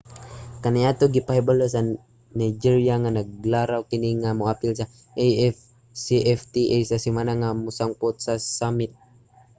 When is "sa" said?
1.73-1.81, 4.75-4.89, 6.89-7.01, 8.25-8.33